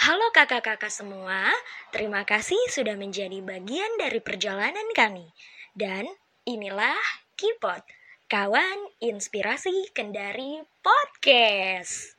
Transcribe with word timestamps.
Halo 0.00 0.32
kakak-kakak 0.32 0.88
semua, 0.88 1.52
terima 1.92 2.24
kasih 2.24 2.56
sudah 2.72 2.96
menjadi 2.96 3.36
bagian 3.44 4.00
dari 4.00 4.16
perjalanan 4.24 4.88
kami. 4.96 5.28
Dan 5.76 6.08
inilah 6.48 6.96
Kipot, 7.36 7.84
kawan 8.24 8.96
inspirasi 9.04 9.92
Kendari 9.92 10.64
Podcast. 10.80 12.16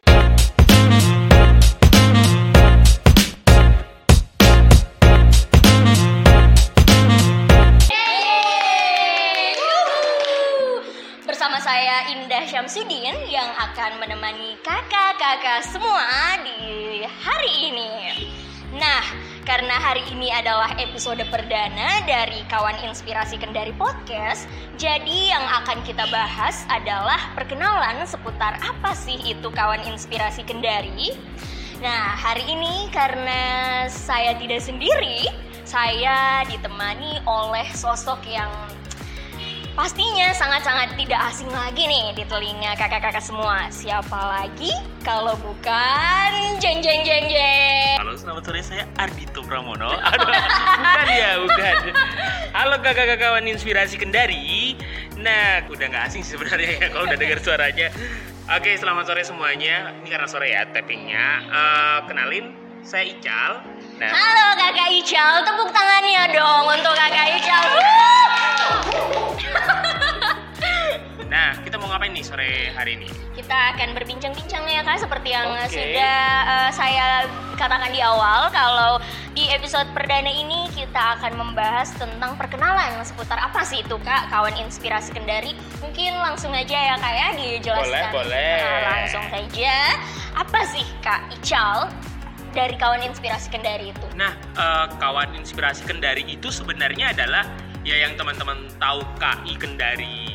Saya 11.72 12.12
Indah 12.12 12.44
Syamsuddin 12.52 13.16
yang 13.32 13.48
akan 13.56 13.96
menemani 14.04 14.60
kakak-kakak 14.60 15.64
semua 15.64 16.36
di 16.44 17.00
hari 17.08 17.72
ini. 17.72 17.92
Nah, 18.76 19.00
karena 19.48 19.80
hari 19.80 20.04
ini 20.12 20.36
adalah 20.36 20.76
episode 20.76 21.24
perdana 21.32 22.04
dari 22.04 22.44
Kawan 22.52 22.76
Inspirasi 22.84 23.40
Kendari 23.40 23.72
Podcast, 23.80 24.52
jadi 24.76 25.32
yang 25.32 25.48
akan 25.64 25.80
kita 25.88 26.12
bahas 26.12 26.68
adalah 26.68 27.32
perkenalan 27.40 28.04
seputar 28.04 28.60
apa 28.60 28.92
sih 28.92 29.16
itu 29.24 29.48
Kawan 29.48 29.88
Inspirasi 29.88 30.44
Kendari. 30.44 31.16
Nah, 31.80 32.20
hari 32.20 32.52
ini 32.52 32.92
karena 32.92 33.88
saya 33.88 34.36
tidak 34.36 34.60
sendiri, 34.60 35.24
saya 35.64 36.44
ditemani 36.52 37.24
oleh 37.24 37.72
sosok 37.72 38.28
yang 38.28 38.52
Pastinya 39.72 40.36
sangat-sangat 40.36 41.00
tidak 41.00 41.32
asing 41.32 41.48
lagi 41.48 41.88
nih 41.88 42.12
di 42.12 42.28
telinga 42.28 42.76
kakak-kakak 42.76 43.24
semua. 43.24 43.72
Siapa 43.72 44.20
lagi 44.20 44.76
kalau 45.00 45.32
bukan 45.40 46.60
jeng 46.60 46.84
jeng 46.84 47.08
jeng 47.08 47.32
jeng. 47.32 47.96
Halo, 47.96 48.20
selamat 48.20 48.52
sore. 48.52 48.60
Saya 48.68 48.84
Ardito 49.00 49.40
Pramono. 49.48 49.96
Aduh, 50.12 50.28
bukan 50.28 51.08
ya, 51.16 51.32
bukan. 51.40 51.76
Halo 52.52 52.84
kakak-kakak 52.84 53.24
kawan 53.24 53.48
inspirasi 53.48 53.96
Kendari. 53.96 54.76
Nah, 55.16 55.64
udah 55.72 55.86
nggak 55.88 56.04
asing 56.12 56.28
sih 56.28 56.36
sebenarnya 56.36 56.76
ya 56.76 56.88
kalau 56.92 57.08
udah 57.08 57.16
dengar 57.16 57.40
suaranya. 57.40 57.96
Oke, 58.52 58.76
selamat 58.76 59.08
sore 59.08 59.24
semuanya. 59.24 59.96
Ini 60.04 60.08
karena 60.12 60.28
sore 60.28 60.52
ya 60.52 60.68
tappingnya. 60.68 61.48
Eh, 61.48 62.00
kenalin, 62.12 62.52
saya 62.84 63.08
Ical. 63.08 63.64
Nah, 64.04 64.12
Halo 64.12 64.48
kakak 64.60 65.00
Ical, 65.00 65.48
tepuk 65.48 65.72
tangannya 65.72 66.24
dong 66.36 66.68
untuk 66.76 66.92
kakak 66.92 67.40
Ical. 67.40 67.72
Nah 71.32 71.56
kita 71.64 71.80
mau 71.80 71.88
ngapain 71.88 72.12
nih 72.12 72.28
sore 72.28 72.76
hari 72.76 73.00
ini? 73.00 73.08
Kita 73.32 73.72
akan 73.72 73.96
berbincang-bincang 73.96 74.68
ya 74.68 74.84
kak, 74.84 75.00
seperti 75.00 75.32
yang 75.32 75.48
Oke. 75.48 75.72
sudah 75.72 76.20
eh, 76.44 76.70
saya 76.76 77.32
katakan 77.56 77.88
di 77.96 78.04
awal. 78.04 78.52
Kalau 78.52 79.00
di 79.32 79.48
episode 79.48 79.88
perdana 79.96 80.28
ini 80.28 80.68
kita 80.76 81.16
akan 81.16 81.40
membahas 81.40 81.96
tentang 81.96 82.36
perkenalan 82.36 83.00
seputar 83.08 83.40
apa 83.40 83.64
sih 83.64 83.80
itu 83.80 83.96
kak, 84.04 84.28
kawan 84.28 84.52
inspirasi 84.60 85.16
Kendari. 85.16 85.56
Mungkin 85.80 86.20
langsung 86.20 86.52
aja 86.52 86.76
ya 86.76 86.96
kak 87.00 87.14
ya 87.16 87.28
dijelaskan. 87.40 87.88
Boleh, 87.88 88.04
boleh. 88.12 88.56
Nah, 88.60 88.82
langsung 88.92 89.26
saja. 89.32 89.76
Apa 90.36 90.60
sih 90.68 90.84
kak 91.00 91.32
Ical 91.32 91.88
dari 92.52 92.76
kawan 92.76 93.08
inspirasi 93.08 93.48
Kendari 93.48 93.96
itu? 93.96 94.08
Nah, 94.20 94.36
eh, 94.36 94.86
kawan 95.00 95.32
inspirasi 95.40 95.88
Kendari 95.88 96.28
itu 96.28 96.52
sebenarnya 96.52 97.16
adalah 97.16 97.48
ya 97.88 97.98
yang 97.98 98.20
teman-teman 98.20 98.68
tahu 98.78 99.02
KI 99.18 99.54
Kendari 99.58 100.31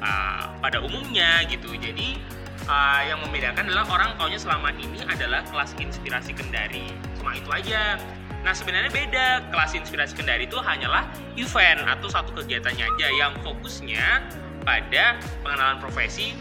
eh, 0.00 0.44
pada 0.58 0.78
umumnya 0.80 1.44
gitu. 1.46 1.72
Jadi 1.76 2.18
eh, 2.66 3.00
yang 3.06 3.20
membedakan 3.24 3.68
adalah 3.70 3.86
orang 3.88 4.10
taunya 4.16 4.40
selama 4.40 4.74
ini 4.76 5.04
adalah 5.06 5.44
kelas 5.48 5.76
inspirasi 5.78 6.34
Kendari. 6.34 6.90
Cuma 7.20 7.36
itu 7.36 7.48
aja. 7.52 8.00
Nah 8.40 8.56
sebenarnya 8.56 8.88
beda 8.88 9.26
kelas 9.52 9.76
inspirasi 9.76 10.16
Kendari 10.16 10.48
itu 10.48 10.56
hanyalah 10.56 11.04
event 11.36 11.84
atau 11.84 12.08
satu 12.08 12.32
kegiatannya 12.32 12.88
aja 12.88 13.08
yang 13.12 13.32
fokusnya 13.44 14.24
pada 14.64 15.20
pengenalan 15.44 15.76
profesi 15.80 16.32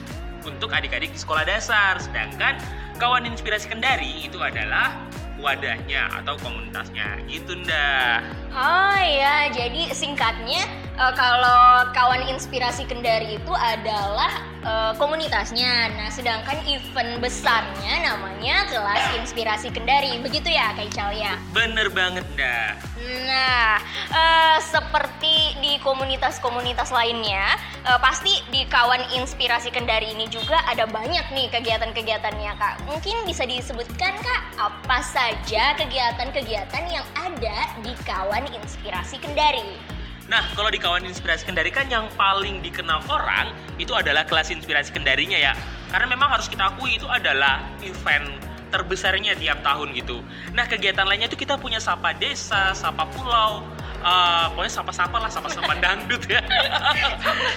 untuk 0.47 0.71
adik-adik 0.71 1.11
di 1.11 1.19
sekolah 1.19 1.43
dasar. 1.43 1.99
Sedangkan 1.99 2.55
kawan 2.99 3.27
inspirasi 3.27 3.67
Kendari 3.67 4.27
itu 4.27 4.39
adalah 4.39 4.95
wadahnya 5.39 6.11
atau 6.19 6.35
komunitasnya 6.39 7.19
gitu 7.31 7.55
ndah. 7.63 8.19
Oh 8.51 8.99
ya, 8.99 9.47
jadi 9.51 9.91
singkatnya 9.95 10.67
eh, 10.99 11.13
kalau 11.15 11.87
kawan 11.95 12.27
inspirasi 12.27 12.83
Kendari 12.83 13.39
itu 13.39 13.53
adalah 13.55 14.43
eh, 14.59 14.93
komunitasnya. 14.99 15.95
Nah, 15.95 16.09
sedangkan 16.11 16.59
event 16.67 17.23
besarnya 17.23 18.03
namanya 18.03 18.67
kelas 18.67 19.03
inspirasi 19.23 19.71
Kendari. 19.71 20.19
Begitu 20.19 20.51
ya, 20.51 20.75
Kak 20.75 20.91
Ical 20.91 21.15
ya? 21.15 21.39
Bener 21.55 21.87
banget 21.89 22.27
ndah. 22.35 22.75
Nah, 23.25 23.79
eh, 24.13 24.57
seperti 24.61 25.57
di 25.63 25.79
komunitas-komunitas 25.81 26.91
lainnya, 26.93 27.57
eh, 27.87 27.99
pasti 28.03 28.35
di 28.53 28.67
kawan 28.67 29.15
inspirasi 29.15 29.71
Kendari 29.73 30.13
ini 30.13 30.27
juga 30.29 30.61
ada 30.67 30.85
banyak 30.85 31.31
nih 31.33 31.47
kegiatan-kegiatannya, 31.49 32.51
Kak. 32.59 32.85
Mungkin 32.85 33.23
bisa 33.25 33.47
disebutkan, 33.47 34.13
Kak, 34.19 34.41
apa 34.59 34.99
saja 35.01 35.73
kegiatan-kegiatan 35.79 36.83
yang 36.91 37.07
ada 37.15 37.57
di 37.81 37.93
kawan 38.05 38.45
inspirasi 38.53 39.17
Kendari? 39.23 39.88
Nah, 40.29 40.45
kalau 40.53 40.69
di 40.69 40.77
kawan 40.77 41.09
inspirasi 41.09 41.49
Kendari 41.49 41.73
kan 41.73 41.89
yang 41.89 42.05
paling 42.13 42.61
dikenal 42.61 43.01
orang 43.09 43.49
itu 43.81 43.97
adalah 43.97 44.23
kelas 44.29 44.53
inspirasi 44.53 44.93
Kendarinya 44.93 45.35
ya. 45.35 45.57
Karena 45.89 46.05
memang 46.05 46.29
harus 46.29 46.45
kita 46.45 46.69
akui 46.69 47.01
itu 47.01 47.09
adalah 47.09 47.65
event 47.81 48.29
terbesarnya 48.69 49.33
tiap 49.41 49.65
tahun 49.65 49.97
gitu. 49.97 50.21
Nah, 50.53 50.69
kegiatan 50.69 51.01
lainnya 51.09 51.25
itu 51.25 51.33
kita 51.41 51.57
punya 51.57 51.81
sapa 51.81 52.13
desa, 52.13 52.77
sapa 52.77 53.09
pulau, 53.09 53.65
eh, 54.05 54.45
pokoknya 54.53 54.69
sapa-sapa 54.69 55.17
lah, 55.17 55.33
sapa-sapa 55.33 55.73
dangdut 55.83 56.21
ya. 56.29 56.45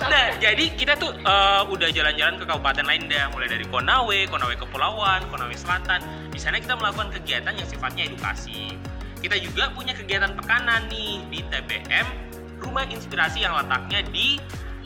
nah, 0.09 0.33
jadi 0.41 0.73
kita 0.73 0.97
tuh 0.97 1.13
eh, 1.13 1.63
udah 1.69 1.93
jalan-jalan 1.93 2.41
ke 2.41 2.45
kabupaten 2.49 2.89
lain 2.89 3.05
dah, 3.13 3.29
mulai 3.37 3.53
dari 3.53 3.69
Konawe, 3.69 4.19
Konawe 4.33 4.55
Kepulauan, 4.57 5.29
Konawe 5.29 5.53
Selatan. 5.53 6.01
Di 6.33 6.41
sana 6.41 6.57
kita 6.57 6.81
melakukan 6.81 7.13
kegiatan 7.21 7.53
yang 7.53 7.69
sifatnya 7.69 8.09
edukasi. 8.09 8.73
Kita 9.21 9.37
juga 9.37 9.69
punya 9.77 9.93
kegiatan 9.93 10.33
pekanan 10.33 10.89
nih 10.89 11.21
di 11.29 11.45
TBM 11.53 12.32
Rumah 12.63 12.87
Inspirasi 12.89 13.43
yang 13.43 13.59
letaknya 13.59 14.01
di 14.09 14.39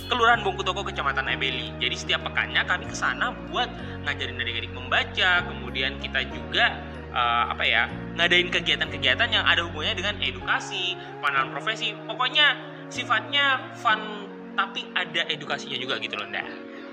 Kelurahan 0.06 0.40
Bongkutoko, 0.46 0.86
Kecamatan 0.86 1.26
Ebeli. 1.26 1.74
Jadi 1.82 1.96
setiap 1.98 2.22
pekannya 2.30 2.62
kami 2.62 2.86
ke 2.86 2.94
sana 2.94 3.34
buat 3.50 3.66
ngajarin 4.06 4.38
adik-adik 4.38 4.70
membaca, 4.70 5.42
kemudian 5.50 5.98
kita 5.98 6.22
juga 6.30 6.78
eh, 7.10 7.44
apa 7.50 7.64
ya 7.66 7.90
ngadain 8.14 8.48
kegiatan-kegiatan 8.54 9.28
yang 9.34 9.44
ada 9.44 9.66
hubungannya 9.66 9.98
dengan 9.98 10.16
edukasi, 10.22 10.94
pengenalan 11.18 11.50
profesi. 11.50 11.90
Pokoknya 12.06 12.54
sifatnya 12.86 13.74
fun 13.74 14.30
tapi 14.56 14.88
ada 14.96 15.26
edukasinya 15.28 15.76
juga 15.76 16.00
gitu 16.00 16.16
loh, 16.16 16.30
Nda. 16.30 16.44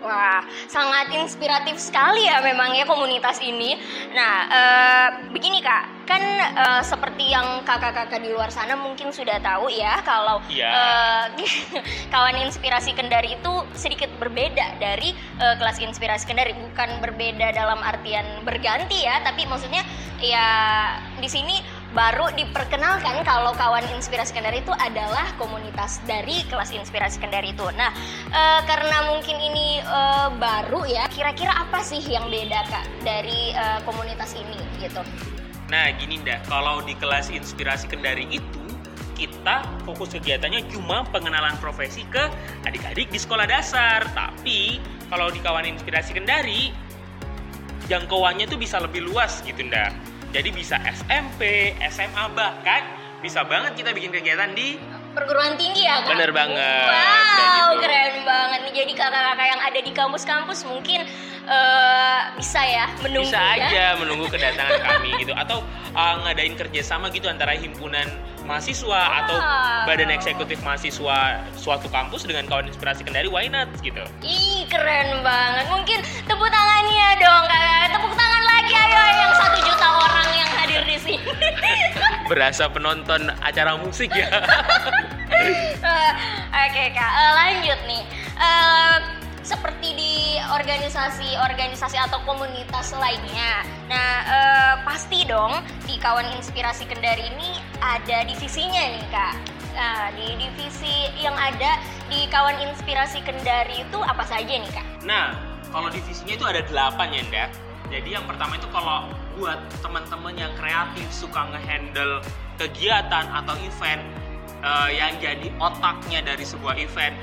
Wah, 0.03 0.43
sangat 0.67 1.15
inspiratif 1.15 1.79
sekali 1.79 2.27
ya 2.27 2.43
memang 2.43 2.75
ya 2.75 2.83
komunitas 2.83 3.39
ini. 3.39 3.79
Nah, 4.11 4.33
eh, 4.51 5.07
begini 5.31 5.63
kak, 5.63 6.03
kan 6.03 6.19
eh, 6.43 6.81
seperti 6.83 7.31
yang 7.31 7.63
kakak-kakak 7.63 8.19
di 8.19 8.35
luar 8.35 8.51
sana 8.51 8.75
mungkin 8.75 9.15
sudah 9.15 9.39
tahu 9.39 9.71
ya 9.71 10.03
kalau 10.03 10.43
Iya. 10.51 10.67
eh, 11.39 11.47
kawan 12.13 12.35
inspirasi 12.43 12.91
Kendari 12.91 13.39
itu 13.39 13.53
sedikit 13.73 14.11
berbeda 14.19 14.75
dari 14.77 15.15
kelas 15.39 15.79
inspirasi 15.79 16.27
Kendari. 16.27 16.51
Bukan 16.51 16.99
berbeda 16.99 17.55
dalam 17.55 17.79
artian 17.79 18.43
berganti 18.43 19.07
ya, 19.07 19.23
tapi 19.23 19.47
maksudnya 19.47 19.87
ya 20.19 20.47
di 21.19 21.31
sini 21.31 21.63
baru 21.93 22.33
diperkenalkan 22.33 23.21
kalau 23.21 23.53
kawan 23.53 23.85
inspirasi 23.93 24.33
Kendari 24.33 24.65
itu 24.65 24.73
adalah 24.81 25.29
komunitas 25.37 26.01
dari 26.09 26.41
kelas 26.49 26.73
inspirasi 26.73 27.21
Kendari 27.21 27.53
itu. 27.53 27.69
Nah, 27.77 27.93
eh, 28.33 28.61
karena 28.65 29.13
mungkin 29.13 29.37
ini 29.37 29.79
eh, 29.79 30.29
baru 30.41 30.89
ya, 30.89 31.05
kira-kira 31.13 31.53
apa 31.53 31.85
sih 31.85 32.01
yang 32.01 32.27
beda 32.33 32.65
kak 32.67 32.85
dari 33.05 33.53
eh, 33.53 33.79
komunitas 33.85 34.33
ini 34.33 34.57
gitu? 34.81 35.05
Nah 35.69 35.89
gini 35.97 36.21
ndak, 36.21 36.49
kalau 36.49 36.81
di 36.81 36.97
kelas 36.97 37.29
inspirasi 37.29 37.89
Kendari 37.89 38.29
itu 38.29 38.61
kita 39.13 39.61
fokus 39.85 40.17
kegiatannya 40.17 40.65
cuma 40.73 41.05
pengenalan 41.13 41.53
profesi 41.61 42.03
ke 42.09 42.27
adik-adik 42.65 43.13
di 43.13 43.21
sekolah 43.21 43.45
dasar. 43.45 44.01
Tapi 44.17 44.81
kalau 45.13 45.29
di 45.29 45.39
kawan 45.39 45.69
inspirasi 45.69 46.17
Kendari 46.17 46.73
jangkauannya 47.85 48.49
tuh 48.49 48.57
bisa 48.57 48.81
lebih 48.81 49.05
luas 49.05 49.45
gitu 49.45 49.61
ndak. 49.61 49.93
Jadi 50.33 50.49
bisa 50.49 50.81
SMP, 50.83 51.41
SMA 51.87 52.25
bahkan 52.33 52.81
bisa 53.21 53.45
banget 53.45 53.77
kita 53.77 53.93
bikin 53.93 54.09
kegiatan 54.11 54.51
di 54.51 54.81
Perguruan 55.13 55.53
tinggi 55.53 55.85
ya 55.85 56.01
kak? 56.01 56.09
Bener 56.09 56.33
banget, 56.33 56.89
Wow, 56.89 56.97
gitu. 57.69 57.85
keren 57.85 58.25
banget 58.25 58.59
nih. 58.65 58.73
Jadi 58.73 58.93
kakak-kakak 58.97 59.45
yang 59.45 59.61
ada 59.61 59.79
di 59.79 59.91
kampus-kampus 59.93 60.65
mungkin 60.65 61.05
eh, 61.45 62.19
bisa 62.33 62.57
ya 62.59 62.89
menunggu 62.97 63.29
bisa 63.29 63.37
ya. 63.53 63.53
aja 63.61 63.85
menunggu 63.95 64.25
kedatangan 64.25 64.73
kami 64.81 65.13
gitu 65.19 65.35
atau 65.35 65.61
uh, 65.91 66.17
ngadain 66.19 66.57
kerjasama 66.57 67.11
gitu 67.11 67.29
antara 67.29 67.53
himpunan 67.53 68.09
mahasiswa 68.41 68.99
atau 69.21 69.37
Ah. 69.37 69.85
badan 69.85 70.09
eksekutif 70.09 70.57
mahasiswa 70.59 71.19
suatu 71.53 71.85
kampus 71.87 72.25
dengan 72.25 72.47
kawan 72.47 72.65
inspirasi 72.65 73.05
kendari 73.05 73.27
why 73.27 73.45
not 73.45 73.69
gitu 73.79 74.01
Ih 74.19 74.65
keren 74.65 75.21
banget. 75.21 75.69
Mungkin 75.69 75.99
tepuk 76.25 76.49
tangannya 76.49 77.07
dong 77.19 77.43
kakak. 77.45 77.85
Tepuk 77.91 78.13
tangan 78.13 78.43
lagi 78.47 78.73
ayo 78.73 79.01
yang 79.13 79.33
satu 79.35 79.57
juta 79.61 79.72
hadir 80.73 80.89
di 80.89 80.97
sini. 80.97 81.29
Berasa 82.25 82.65
penonton 82.73 83.29
acara 83.45 83.77
musik 83.77 84.09
ya. 84.09 84.25
Oke 86.63 86.83
kak, 86.97 87.11
Eh, 87.13 87.31
lanjut 87.37 87.79
nih. 87.85 88.03
Eh, 88.33 88.97
seperti 89.43 89.93
di 89.93 90.13
organisasi-organisasi 90.49 91.97
atau 91.99 92.17
komunitas 92.25 92.95
lainnya. 92.97 93.61
Nah, 93.85 94.11
eh, 94.25 94.73
pasti 94.81 95.27
dong 95.29 95.61
di 95.85 96.01
kawan 96.01 96.25
inspirasi 96.33 96.89
Kendari 96.89 97.29
ini 97.29 97.61
ada 97.77 98.25
divisinya 98.25 98.81
nih 98.97 99.05
kak. 99.13 99.33
Nah, 99.73 100.09
di 100.17 100.37
divisi 100.37 101.09
yang 101.21 101.37
ada 101.37 101.77
di 102.09 102.25
kawan 102.33 102.57
inspirasi 102.65 103.21
Kendari 103.21 103.85
itu 103.85 103.99
apa 104.01 104.25
saja 104.25 104.49
nih 104.49 104.71
kak? 104.73 104.85
Nah, 105.05 105.37
kalau 105.69 105.93
divisinya 105.93 106.33
itu 106.33 106.45
ada 106.49 106.61
delapan 106.65 107.07
ya, 107.13 107.21
Nda. 107.29 107.45
Jadi 107.93 108.09
yang 108.15 108.25
pertama 108.25 108.57
itu 108.57 108.65
kalau 108.73 109.05
buat 109.37 109.59
teman-teman 109.81 110.33
yang 110.37 110.53
kreatif 110.57 111.07
suka 111.09 111.49
ngehandle 111.53 112.21
kegiatan 112.57 113.25
atau 113.29 113.55
event 113.61 114.01
eh, 114.61 114.89
yang 114.95 115.13
jadi 115.17 115.47
otaknya 115.57 116.23
dari 116.23 116.45
sebuah 116.45 116.77
event, 116.77 117.15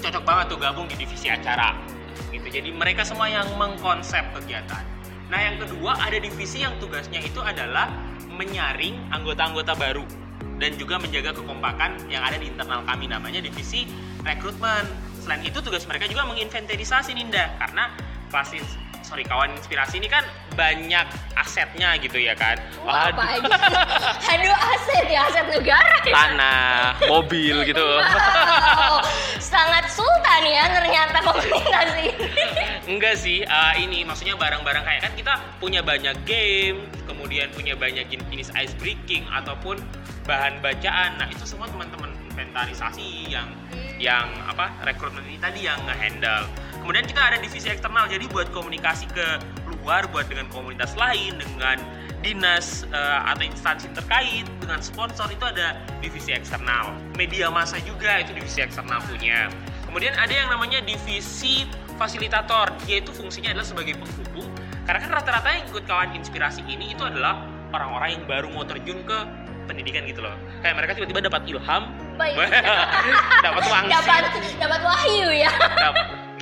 cocok 0.00 0.22
banget 0.24 0.46
tuh 0.52 0.58
gabung 0.58 0.86
di 0.88 0.96
divisi 0.96 1.28
acara. 1.28 1.76
Gitu. 2.32 2.48
Jadi 2.48 2.70
mereka 2.72 3.04
semua 3.04 3.28
yang 3.28 3.48
mengkonsep 3.56 4.24
kegiatan. 4.36 4.84
Nah, 5.28 5.40
yang 5.44 5.60
kedua 5.60 5.96
ada 6.00 6.16
divisi 6.16 6.64
yang 6.64 6.72
tugasnya 6.80 7.20
itu 7.20 7.40
adalah 7.44 7.92
menyaring 8.32 8.96
anggota-anggota 9.12 9.76
baru 9.76 10.04
dan 10.58 10.74
juga 10.80 10.98
menjaga 10.98 11.36
kekompakan 11.36 12.10
yang 12.10 12.24
ada 12.24 12.40
di 12.40 12.50
internal 12.50 12.82
kami 12.88 13.06
namanya 13.06 13.44
divisi 13.44 13.84
rekrutmen. 14.24 14.88
Selain 15.20 15.44
itu 15.44 15.60
tugas 15.60 15.84
mereka 15.84 16.08
juga 16.08 16.24
menginventarisasi 16.26 17.12
Ninda 17.12 17.52
karena 17.60 17.92
kelas 18.32 18.50
ins- 18.56 18.87
sorry 19.08 19.24
kawan 19.24 19.56
inspirasi 19.56 19.96
ini 19.96 20.08
kan 20.12 20.20
banyak 20.52 21.08
asetnya 21.40 21.96
gitu 21.96 22.20
ya 22.20 22.36
kan. 22.36 22.60
Wah, 22.84 23.08
apa 23.08 23.40
aja? 23.40 23.56
Aduh 24.36 24.52
aset 24.52 25.06
ya, 25.08 25.24
aset 25.32 25.48
negara 25.48 25.96
ya. 26.04 26.12
tanah, 26.12 27.00
mobil 27.08 27.64
gitu. 27.64 27.80
Wow, 27.80 29.00
sangat 29.40 29.88
sultan 29.88 30.42
ya 30.44 30.68
ternyata 30.76 31.24
komunitas 31.24 31.88
ini. 31.96 32.12
Enggak 32.84 33.16
sih, 33.16 33.48
eh, 33.48 33.74
ini 33.80 34.04
maksudnya 34.04 34.36
barang-barang 34.36 34.84
kayak 34.84 35.00
kan 35.08 35.12
kita 35.16 35.32
punya 35.56 35.80
banyak 35.80 36.16
game, 36.28 36.84
kemudian 37.08 37.48
punya 37.56 37.72
banyak 37.72 38.04
jen- 38.12 38.28
jenis 38.28 38.52
ice 38.60 38.76
breaking 38.76 39.24
ataupun 39.32 39.80
bahan 40.28 40.60
bacaan. 40.60 41.16
Nah 41.16 41.32
itu 41.32 41.48
semua 41.48 41.64
teman-teman 41.72 42.12
inventarisasi 42.28 43.32
yang 43.32 43.48
yang 43.96 44.28
apa 44.44 44.68
rekrutmen 44.84 45.24
ini 45.24 45.40
tadi 45.40 45.64
yang 45.64 45.80
ngehandle. 45.88 46.44
Kemudian 46.82 47.04
kita 47.04 47.20
ada 47.20 47.36
divisi 47.38 47.68
eksternal, 47.68 48.08
jadi 48.08 48.24
buat 48.32 48.48
komunikasi 48.54 49.06
ke 49.12 49.26
luar, 49.82 50.08
buat 50.12 50.28
dengan 50.28 50.48
komunitas 50.52 50.96
lain, 50.96 51.36
dengan 51.36 51.80
dinas 52.20 52.84
eh, 52.90 53.18
atau 53.30 53.44
instansi 53.46 53.88
terkait, 53.94 54.44
dengan 54.58 54.82
sponsor 54.82 55.30
itu 55.30 55.44
ada 55.46 55.78
divisi 56.02 56.34
eksternal. 56.34 56.92
Media 57.14 57.48
massa 57.48 57.78
juga 57.86 58.20
itu 58.22 58.34
divisi 58.34 58.60
eksternal 58.64 58.98
punya. 59.06 59.48
Kemudian 59.88 60.12
ada 60.18 60.30
yang 60.32 60.52
namanya 60.52 60.84
divisi 60.84 61.64
fasilitator, 61.96 62.74
yaitu 62.84 63.10
fungsinya 63.14 63.56
adalah 63.56 63.66
sebagai 63.66 63.96
penghubung. 63.96 64.48
Karena 64.84 64.98
kan 65.04 65.10
rata-rata 65.20 65.48
yang 65.52 65.64
ikut 65.68 65.84
kawan 65.84 66.10
inspirasi 66.16 66.64
ini 66.64 66.96
itu 66.96 67.02
adalah 67.04 67.44
orang-orang 67.72 68.20
yang 68.20 68.24
baru 68.24 68.48
mau 68.48 68.64
terjun 68.64 69.04
ke 69.04 69.18
pendidikan 69.68 70.08
gitu 70.08 70.24
loh. 70.24 70.32
Kayak 70.64 70.80
mereka 70.80 70.92
tiba-tiba 70.96 71.20
dapat 71.28 71.42
ilham, 71.44 71.82
dapat 73.44 73.62
wangsit, 73.68 73.92
dapat 73.92 74.22
dapat 74.56 74.80
wahyu 74.80 75.28
ya. 75.32 75.52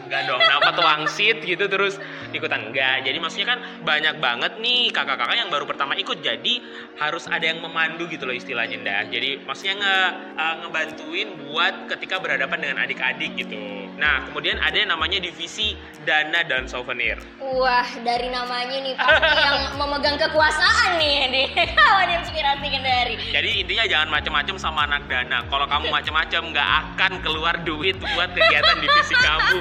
Enggak 0.06 0.22
dong, 0.30 0.40
dapat 0.40 0.74
wangsit 0.78 1.42
gitu 1.42 1.66
terus 1.66 1.98
ikutan 2.30 2.70
enggak. 2.70 3.02
Jadi 3.04 3.18
maksudnya 3.18 3.48
kan 3.56 3.58
banyak 3.82 4.16
banget 4.22 4.52
nih 4.62 4.94
kakak-kakak 4.94 5.36
yang 5.36 5.50
baru 5.50 5.66
pertama 5.66 5.98
ikut. 5.98 6.22
Jadi 6.22 6.62
harus 6.96 7.26
ada 7.26 7.42
yang 7.42 7.60
memandu 7.60 8.06
gitu 8.06 8.24
loh 8.24 8.34
istilahnya 8.34 8.78
dah. 8.80 9.02
Jadi 9.10 9.42
maksudnya 9.44 9.74
nge 9.82 9.98
uh, 10.38 10.54
ngebantuin 10.64 11.28
buat 11.46 11.74
ketika 11.96 12.22
berhadapan 12.22 12.58
dengan 12.62 12.76
adik-adik 12.86 13.34
gitu. 13.36 13.58
Nah, 13.96 14.28
kemudian 14.28 14.60
ada 14.60 14.76
yang 14.76 14.92
namanya 14.92 15.18
divisi 15.18 15.72
dana 16.04 16.44
dan 16.44 16.68
souvenir. 16.68 17.16
Wah, 17.40 17.88
dari 18.04 18.28
namanya 18.28 18.76
nih 18.76 18.92
pasti 18.92 19.32
yang 19.40 19.58
memegang 19.80 20.16
kekuasaan 20.20 21.00
nih 21.00 21.16
di 21.32 21.42
kawan 21.72 22.08
inspirasi 22.20 22.66
Kendari. 22.68 23.14
Jadi 23.32 23.50
intinya 23.64 23.84
jangan 23.88 24.08
macam-macam 24.12 24.56
sama 24.60 24.80
anak 24.84 25.08
dana. 25.08 25.40
Kalau 25.48 25.66
kamu 25.66 25.86
macam-macam 25.88 26.42
nggak 26.52 26.68
akan 26.84 27.12
keluar 27.24 27.54
duit 27.64 27.96
buat 27.96 28.30
kegiatan 28.36 28.76
divisi 28.84 29.14
kamu. 29.16 29.58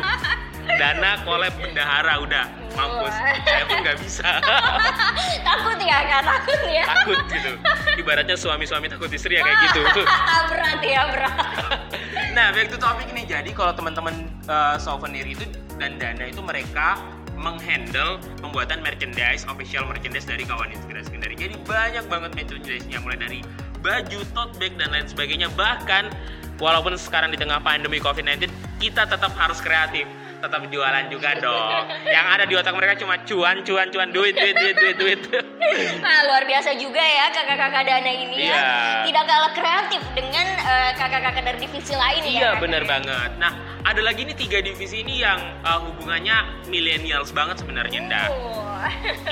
Dana 0.65 1.21
kolab 1.23 1.53
bendahara 1.61 2.19
udah 2.25 2.45
mampus. 2.75 3.15
Saya 3.45 3.63
pun 3.69 3.77
nggak 3.85 3.97
bisa. 4.01 4.29
takut 5.47 5.79
ya 5.79 5.99
kak, 6.09 6.21
takut 6.25 6.61
ya. 6.67 6.83
takut 6.89 7.19
gitu. 7.31 7.51
Ibaratnya 8.01 8.35
suami-suami 8.35 8.89
takut 8.91 9.09
istri 9.13 9.39
ya 9.39 9.45
kayak 9.45 9.59
gitu. 9.71 9.81
berat 10.51 10.81
ya 10.83 11.01
berat. 11.13 11.35
Nah, 12.35 12.51
back 12.51 12.67
to 12.67 12.75
topic 12.75 13.07
nih. 13.15 13.23
Jadi 13.23 13.55
kalau 13.55 13.71
teman-teman 13.71 14.27
uh, 14.51 14.75
souvenir 14.75 15.23
itu 15.23 15.47
dan 15.79 15.95
dana 15.95 16.27
itu 16.27 16.43
mereka 16.43 16.99
menghandle 17.39 18.19
pembuatan 18.43 18.83
merchandise, 18.83 19.47
official 19.47 19.87
merchandise 19.87 20.27
dari 20.27 20.43
kawan 20.43 20.67
inspirasi 20.67 21.15
Kendari. 21.15 21.39
Jadi 21.39 21.55
banyak 21.63 22.03
banget 22.11 22.31
merchandise-nya 22.35 22.99
mulai 22.99 23.19
dari 23.19 23.39
baju, 23.79 24.19
tote 24.35 24.51
bag 24.59 24.75
dan 24.75 24.91
lain 24.91 25.07
sebagainya. 25.07 25.47
Bahkan 25.55 26.11
walaupun 26.59 26.99
sekarang 26.99 27.31
di 27.31 27.39
tengah 27.39 27.63
pandemi 27.63 28.03
COVID-19 28.03 28.51
kita 28.83 29.07
tetap 29.07 29.31
harus 29.39 29.63
kreatif 29.63 30.03
tetap 30.45 30.61
jualan 30.69 31.05
juga 31.09 31.29
dong. 31.41 31.89
Yang 32.05 32.25
ada 32.37 32.43
di 32.45 32.53
otak 32.53 32.73
mereka 32.77 32.93
cuma 33.01 33.15
cuan, 33.25 33.65
cuan, 33.65 33.87
cuan, 33.89 34.09
duit, 34.13 34.33
duit, 34.37 34.55
duit, 34.55 34.75
duit, 34.77 34.97
duit. 35.01 35.19
Nah, 35.99 36.29
luar 36.29 36.45
biasa 36.45 36.77
juga 36.77 37.01
ya 37.01 37.33
kakak-kakak 37.33 37.83
Dana 37.83 38.11
ini 38.13 38.37
ya. 38.45 38.53
Iya. 38.53 38.63
Tidak 39.09 39.23
kalah 39.25 39.51
kreatif 39.57 40.01
dengan 40.13 40.47
eh, 40.47 40.91
kakak-kakak 40.95 41.43
dari 41.43 41.59
divisi 41.65 41.93
lain 41.97 42.21
ya. 42.23 42.31
Iya 42.31 42.49
Kak? 42.53 42.61
bener 42.61 42.83
banget. 42.85 43.31
Nah 43.41 43.51
ada 43.85 44.01
lagi 44.01 44.25
nih 44.25 44.37
tiga 44.37 44.59
divisi 44.65 45.05
ini 45.05 45.21
yang 45.21 45.37
uh, 45.61 45.77
hubungannya 45.77 46.65
millennials 46.69 47.29
banget 47.29 47.61
sebenarnya 47.61 47.99
ndak. 48.09 48.29
Oh. 48.33 48.64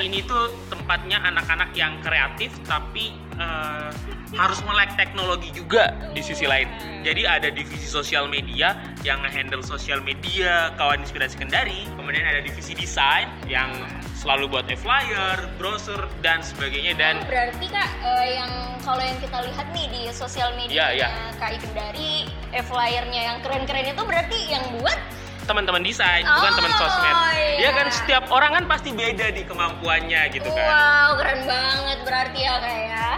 Ini 0.06 0.20
tuh 0.26 0.52
tempatnya 0.70 1.22
anak-anak 1.24 1.72
yang 1.78 2.00
kreatif 2.02 2.54
tapi 2.66 3.14
uh, 3.38 3.92
harus 4.34 4.60
melek 4.66 4.98
teknologi 4.98 5.54
juga 5.54 5.94
di 6.12 6.22
sisi 6.26 6.50
lain. 6.50 6.66
Jadi 7.06 7.22
ada 7.28 7.50
divisi 7.54 7.86
sosial 7.86 8.26
media 8.26 8.74
yang 9.06 9.22
nge-handle 9.22 9.62
sosial 9.62 10.02
media 10.02 10.74
kawan 10.80 11.06
inspirasi 11.06 11.38
Kendari. 11.38 11.86
Kemudian 11.94 12.26
ada 12.26 12.42
divisi 12.42 12.74
desain 12.74 13.30
yang 13.46 13.70
selalu 14.18 14.58
buat 14.58 14.66
e-flyer, 14.72 15.52
brosur 15.60 16.08
dan 16.24 16.40
sebagainya 16.40 16.96
dan 16.96 17.20
Oh, 17.20 17.28
berarti 17.28 17.68
kak 17.68 17.90
eh, 18.08 18.40
yang 18.40 18.52
kalau 18.82 19.04
yang 19.04 19.20
kita 19.20 19.38
lihat 19.44 19.68
nih 19.76 19.86
di 19.92 20.02
sosial 20.16 20.56
media 20.56 20.96
Iya, 20.96 21.08
iya. 21.08 21.08
KI 21.38 21.58
Kendari, 21.60 22.14
eh, 22.56 22.64
flyernya 22.64 23.22
yang 23.34 23.38
keren-keren 23.44 23.92
itu 23.92 24.02
berarti 24.08 24.40
yang 24.48 24.64
buat 24.80 24.96
teman-teman 25.44 25.82
desain 25.82 26.24
bukan 26.24 26.52
Oh, 26.52 26.58
teman 26.58 26.74
sosmed. 26.76 27.18
iya. 27.58 27.60
Ya 27.60 27.70
kan 27.72 27.88
setiap 27.88 28.24
orang 28.28 28.52
kan 28.54 28.64
pasti 28.66 28.90
beda 28.92 29.30
di 29.30 29.44
kemampuannya 29.44 30.22
gitu 30.32 30.48
kan. 30.48 30.68
wow 30.68 31.10
keren 31.16 31.42
banget 31.46 32.00
berarti 32.02 32.40
ya 32.40 32.54
kak 32.58 32.78
ya. 32.82 33.10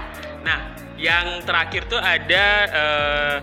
Nah, 0.41 0.59
yang 0.95 1.25
terakhir 1.41 1.87
tuh 1.87 1.97
ada 1.97 2.45
eh, 2.69 3.37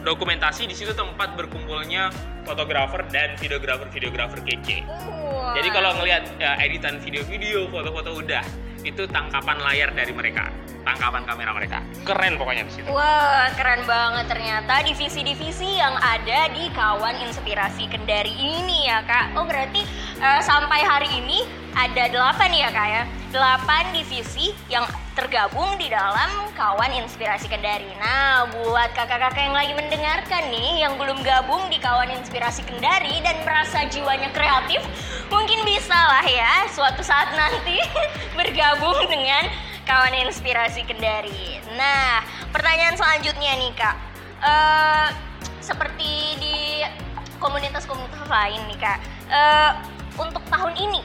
dokumentasi 0.00 0.66
di 0.66 0.74
situ 0.74 0.92
tempat 0.92 1.34
berkumpulnya 1.34 2.14
fotografer 2.42 3.02
dan 3.10 3.34
videografer-videografer 3.36 4.38
kece. 4.42 4.86
Wow. 4.86 5.58
Jadi 5.58 5.68
kalau 5.70 5.90
ngelihat 5.98 6.22
eh, 6.38 6.64
editan 6.64 7.02
video-video, 7.02 7.66
foto-foto 7.66 8.14
udah 8.14 8.42
itu 8.86 9.02
tangkapan 9.10 9.58
layar 9.58 9.90
dari 9.90 10.14
mereka, 10.14 10.46
tangkapan 10.86 11.26
kamera 11.26 11.50
mereka. 11.50 11.78
Keren 12.06 12.38
pokoknya 12.38 12.62
di 12.70 12.72
situ. 12.78 12.86
Wah, 12.94 13.50
keren 13.58 13.82
banget 13.82 14.30
ternyata 14.30 14.74
divisi-divisi 14.86 15.66
yang 15.74 15.98
ada 15.98 16.46
di 16.54 16.70
kawan 16.70 17.18
inspirasi 17.26 17.90
Kendari 17.90 18.30
ini 18.30 18.86
ya 18.86 19.02
kak. 19.02 19.34
Oh 19.34 19.42
berarti 19.42 19.82
eh, 20.22 20.40
sampai 20.46 20.86
hari 20.86 21.10
ini 21.18 21.42
ada 21.74 22.06
delapan 22.06 22.50
ya 22.54 22.68
kak 22.70 22.86
ya? 22.86 23.02
Delapan 23.36 23.92
divisi 23.92 24.56
yang 24.72 24.88
tergabung 25.12 25.76
di 25.76 25.92
dalam 25.92 26.48
kawan 26.56 26.88
inspirasi 27.04 27.52
Kendari. 27.52 27.84
Nah, 28.00 28.48
buat 28.48 28.96
kakak-kakak 28.96 29.52
yang 29.52 29.52
lagi 29.52 29.76
mendengarkan 29.76 30.48
nih, 30.48 30.80
yang 30.80 30.96
belum 30.96 31.20
gabung 31.20 31.68
di 31.68 31.76
kawan 31.76 32.08
inspirasi 32.16 32.64
Kendari 32.64 33.20
dan 33.20 33.36
merasa 33.44 33.84
jiwanya 33.92 34.32
kreatif, 34.32 34.80
mungkin 35.28 35.68
bisa 35.68 35.92
lah 35.92 36.24
ya 36.24 36.64
suatu 36.72 37.04
saat 37.04 37.36
nanti 37.36 37.76
bergabung 38.40 39.04
dengan 39.04 39.52
kawan 39.84 40.16
inspirasi 40.16 40.88
Kendari. 40.88 41.60
Nah, 41.76 42.24
pertanyaan 42.56 42.96
selanjutnya 42.96 43.52
nih 43.60 43.72
kak, 43.76 43.96
Eh, 44.46 45.08
seperti 45.64 46.36
di 46.38 46.84
komunitas-komunitas 47.40 48.28
lain 48.28 48.60
nih 48.68 48.78
kak, 48.78 48.98
eh, 49.32 49.70
untuk 50.20 50.44
tahun 50.52 50.72
ini 50.76 51.00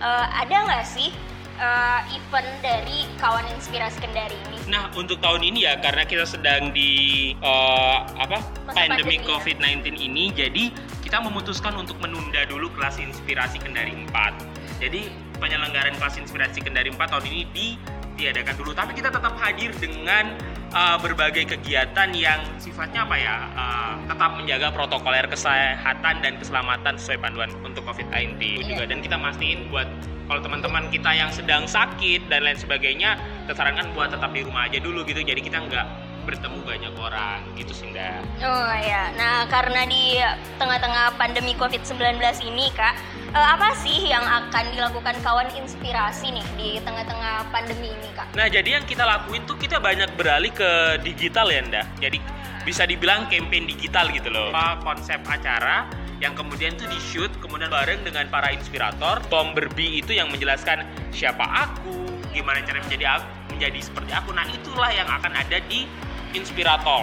eh, 0.00 0.26
ada 0.44 0.56
nggak 0.66 0.86
sih 0.86 1.14
eh, 1.60 2.00
event 2.16 2.50
dari 2.64 3.04
kawan 3.20 3.44
inspirasi 3.52 4.00
Kendari 4.00 4.34
ini? 4.48 4.58
Nah, 4.72 4.88
untuk 4.96 5.20
tahun 5.20 5.44
ini 5.44 5.68
ya 5.68 5.76
karena 5.78 6.08
kita 6.08 6.24
sedang 6.24 6.72
di 6.72 7.32
eh, 7.36 7.98
apa 8.16 8.40
pandemi 8.72 9.20
ya. 9.20 9.28
COVID-19 9.28 10.00
ini, 10.00 10.32
jadi 10.32 10.72
kita 11.04 11.20
memutuskan 11.20 11.76
untuk 11.76 12.00
menunda 12.00 12.42
dulu 12.48 12.72
kelas 12.72 12.96
inspirasi 12.96 13.60
Kendari 13.60 13.92
4. 14.08 14.80
Jadi 14.80 15.12
penyelenggaraan 15.36 15.96
kelas 16.00 16.16
inspirasi 16.16 16.64
Kendari 16.64 16.88
4 16.88 17.12
tahun 17.12 17.24
ini 17.28 17.76
diadakan 18.20 18.54
dulu. 18.60 18.70
Tapi 18.76 18.92
kita 18.92 19.08
tetap 19.08 19.34
hadir 19.40 19.72
dengan 19.80 20.36
uh, 20.76 21.00
berbagai 21.00 21.56
kegiatan 21.56 22.08
yang 22.12 22.44
sifatnya 22.60 23.08
apa 23.08 23.16
ya? 23.16 23.36
Uh, 23.56 23.94
tetap 24.04 24.30
menjaga 24.36 24.68
protokoler 24.70 25.24
kesehatan 25.26 26.20
dan 26.20 26.32
keselamatan 26.36 26.94
sesuai 27.00 27.18
panduan 27.24 27.50
untuk 27.64 27.82
COVID-19 27.88 28.36
Iya. 28.36 28.76
juga. 28.76 28.84
Dan 28.84 29.00
kita 29.00 29.16
mastiin 29.16 29.72
buat 29.72 29.88
kalau 30.30 30.40
teman-teman 30.46 30.86
kita 30.94 31.10
yang 31.10 31.30
sedang 31.34 31.66
sakit 31.66 32.30
dan 32.30 32.46
lain 32.46 32.54
sebagainya 32.54 33.18
kita 33.48 33.58
sarankan 33.58 33.90
buat 33.98 34.14
tetap 34.14 34.30
di 34.30 34.46
rumah 34.46 34.70
aja 34.70 34.78
dulu 34.78 35.02
gitu. 35.08 35.24
Jadi 35.24 35.40
kita 35.42 35.58
nggak 35.58 35.86
bertemu 36.30 36.58
banyak 36.62 36.94
orang 36.94 37.42
gitu 37.58 37.74
Sinda 37.74 38.22
Oh 38.38 38.72
ya, 38.78 39.10
nah 39.18 39.50
karena 39.50 39.82
di 39.90 40.22
tengah-tengah 40.62 41.18
pandemi 41.18 41.58
COVID-19 41.58 42.22
ini 42.46 42.70
kak, 42.70 42.94
eh, 43.34 43.48
apa 43.58 43.74
sih 43.82 44.06
yang 44.06 44.22
akan 44.22 44.70
dilakukan 44.70 45.18
kawan 45.26 45.50
inspirasi 45.58 46.30
nih 46.30 46.46
di 46.54 46.68
tengah-tengah 46.86 47.50
pandemi 47.50 47.90
ini 47.90 48.08
kak? 48.14 48.30
Nah, 48.38 48.46
jadi 48.46 48.78
yang 48.78 48.86
kita 48.86 49.02
lakuin 49.02 49.42
tuh 49.42 49.58
kita 49.58 49.82
banyak 49.82 50.14
beralih 50.14 50.54
ke 50.54 51.02
digital 51.02 51.50
ya, 51.50 51.60
Nda. 51.66 51.82
Jadi 51.98 52.22
bisa 52.62 52.86
dibilang 52.86 53.26
campaign 53.26 53.66
digital 53.66 54.06
gitu 54.14 54.30
loh. 54.30 54.54
Apa 54.54 54.78
Konsep 54.84 55.20
acara 55.26 55.88
yang 56.20 56.36
kemudian 56.36 56.76
tuh 56.76 56.84
di 56.84 57.00
shoot 57.00 57.32
kemudian 57.40 57.72
bareng 57.72 58.04
dengan 58.04 58.28
para 58.28 58.52
inspirator. 58.52 59.24
Tom 59.32 59.56
Berbi 59.56 60.04
itu 60.04 60.12
yang 60.12 60.28
menjelaskan 60.28 60.84
siapa 61.10 61.42
aku, 61.42 62.06
gimana 62.30 62.60
cara 62.62 62.78
menjadi 62.84 63.18
aku, 63.18 63.56
menjadi 63.56 63.80
seperti 63.80 64.12
aku. 64.12 64.30
Nah, 64.36 64.46
itulah 64.52 64.92
yang 64.92 65.08
akan 65.08 65.32
ada 65.32 65.58
di 65.66 65.88
Inspirator. 66.34 67.02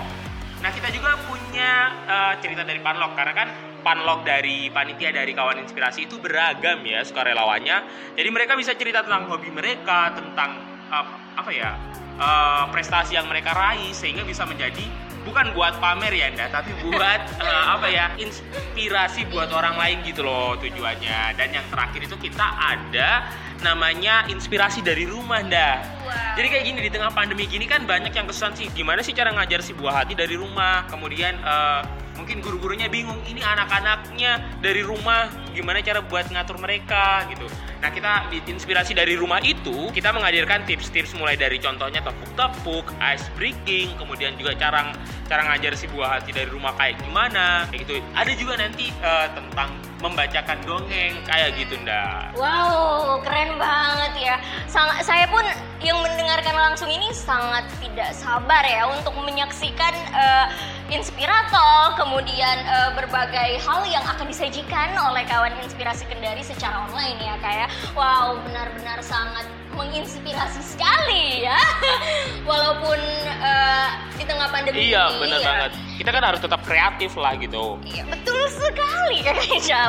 Nah, 0.58 0.72
kita 0.74 0.90
juga 0.90 1.14
punya 1.30 1.94
eh, 2.10 2.34
cerita 2.42 2.66
dari 2.66 2.82
Panlok 2.82 3.14
karena 3.14 3.34
kan 3.34 3.50
Panlok 3.86 4.28
dari 4.28 4.68
panitia 4.68 5.16
dari 5.16 5.32
kawan 5.32 5.64
inspirasi 5.64 6.10
itu 6.10 6.20
beragam 6.20 6.84
ya 6.84 7.06
sukarelawannya. 7.08 7.78
Jadi 8.20 8.30
mereka 8.34 8.58
bisa 8.60 8.76
cerita 8.76 9.06
tentang 9.06 9.30
hobi 9.32 9.48
mereka, 9.54 10.12
tentang 10.12 10.60
eh, 10.92 11.06
apa 11.38 11.52
ya 11.54 11.72
eh, 12.18 12.64
prestasi 12.74 13.16
yang 13.16 13.30
mereka 13.30 13.54
raih 13.56 13.94
sehingga 13.94 14.28
bisa 14.28 14.44
menjadi 14.44 14.84
bukan 15.28 15.52
buat 15.52 15.76
pamer 15.84 16.16
ya 16.16 16.32
Nda, 16.32 16.48
tapi 16.48 16.72
buat 16.84 17.22
eh, 17.48 17.66
apa 17.68 17.88
ya 17.92 18.12
inspirasi 18.16 19.28
buat 19.28 19.52
orang 19.52 19.76
lain 19.76 19.98
gitu 20.08 20.24
loh 20.24 20.56
tujuannya. 20.58 21.36
Dan 21.36 21.54
yang 21.54 21.66
terakhir 21.68 22.02
itu 22.08 22.16
kita 22.18 22.48
ada 22.58 23.28
namanya 23.62 24.26
inspirasi 24.30 24.86
dari 24.86 25.08
rumah 25.10 25.42
Nda. 25.42 25.82
Wow. 26.04 26.36
Jadi 26.38 26.48
kayak 26.54 26.64
gini 26.70 26.80
di 26.86 26.92
tengah 26.94 27.12
pandemi 27.14 27.50
gini 27.50 27.66
kan 27.66 27.84
banyak 27.84 28.14
yang 28.14 28.30
kesan 28.30 28.54
sih 28.54 28.70
gimana 28.74 29.02
sih 29.02 29.14
cara 29.14 29.34
ngajar 29.34 29.66
si 29.66 29.74
buah 29.74 30.04
hati 30.04 30.14
dari 30.14 30.38
rumah. 30.38 30.86
Kemudian 30.90 31.38
eh, 31.42 31.82
mungkin 32.18 32.42
guru-gurunya 32.42 32.90
bingung 32.90 33.22
ini 33.30 33.40
anak-anaknya 33.46 34.60
dari 34.60 34.82
rumah 34.82 35.30
gimana 35.54 35.80
cara 35.86 36.02
buat 36.02 36.28
ngatur 36.28 36.58
mereka 36.58 37.24
gitu. 37.30 37.46
Nah 37.78 37.94
kita 37.94 38.26
inspirasi 38.50 38.98
dari 38.98 39.14
rumah 39.14 39.38
itu 39.46 39.94
kita 39.94 40.10
menghadirkan 40.10 40.66
tips-tips 40.66 41.14
mulai 41.14 41.38
dari 41.38 41.62
contohnya 41.62 42.02
tepuk-tepuk, 42.02 42.90
ice 42.98 43.30
breaking, 43.38 43.94
kemudian 44.02 44.34
juga 44.36 44.58
cara 44.58 44.92
cara 45.30 45.42
ngajar 45.54 45.78
si 45.78 45.86
buah 45.94 46.18
hati 46.18 46.34
dari 46.34 46.50
rumah 46.50 46.74
kayak 46.74 46.98
gimana 47.06 47.70
kayak 47.70 47.86
gitu. 47.86 48.02
Ada 48.18 48.32
juga 48.34 48.54
nanti 48.58 48.90
eh, 48.90 49.28
tentang 49.38 49.70
membacakan 50.02 50.58
dongeng 50.66 51.14
kayak 51.26 51.58
gitu 51.58 51.74
ndak. 51.82 52.34
Wow, 52.38 53.22
keren 53.26 53.58
banget 53.58 54.14
ya. 54.18 54.36
Sang- 54.70 55.02
saya 55.02 55.26
pun 55.30 55.42
yang 55.82 56.02
mendengarkan 56.02 56.54
langsung 56.54 56.90
ini 56.90 57.10
sangat 57.14 57.66
tidak 57.82 58.14
sabar 58.14 58.62
ya 58.66 58.90
untuk 58.90 59.14
menyaksikan 59.18 59.94
eh, 60.14 60.46
inspirator, 60.90 61.96
kemudian 62.00 62.58
eh, 62.64 62.92
berbagai 62.96 63.60
hal 63.64 63.82
yang 63.88 64.04
akan 64.08 64.28
disajikan 64.28 64.96
oleh 64.98 65.24
kawan 65.28 65.52
inspirasi 65.64 66.08
Kendari 66.08 66.44
secara 66.44 66.88
online 66.88 67.20
ya 67.20 67.36
kayak. 67.44 67.70
Wow, 67.94 68.40
benar-benar 68.48 69.04
sangat 69.04 69.46
menginspirasi 69.76 70.62
sekali 70.64 71.46
ya. 71.46 71.60
Walaupun 72.50 73.00
eh, 73.44 73.88
di 74.18 74.24
tengah 74.26 74.48
pandemi 74.50 74.90
Iya 74.90 75.14
benar 75.20 75.40
ya. 75.40 75.48
banget. 75.48 75.72
Kita 75.98 76.10
kan 76.14 76.24
harus 76.24 76.42
tetap 76.42 76.62
kreatif 76.66 77.12
lah 77.20 77.34
gitu. 77.38 77.78
Iya, 77.86 78.04
betul 78.08 78.42
sekali 78.50 79.22
Kak 79.24 79.38